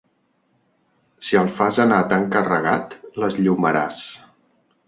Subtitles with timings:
[1.27, 4.05] Si el fas anar tan carregat, l'esllomaràs.